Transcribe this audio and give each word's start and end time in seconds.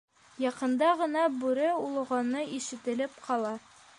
Яҡында 0.43 0.87
ғына 1.01 1.25
бүре 1.43 1.69
олоғаны 1.73 2.43
ишетелеп 2.61 3.21
ҡала. 3.29 3.55